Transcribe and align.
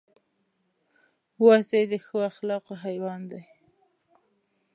وزې 1.43 1.81
د 1.91 1.93
ښو 2.05 2.17
اخلاقو 2.31 2.73
حیوان 2.83 3.21
دی 3.31 3.43